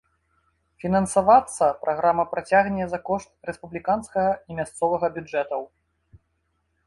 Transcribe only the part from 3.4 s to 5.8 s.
рэспубліканскага і мясцовага бюджэтаў.